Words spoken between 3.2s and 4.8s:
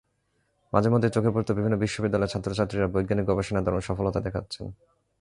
গবেষণায় দারুণ সফলতা দেখাচ্ছেন।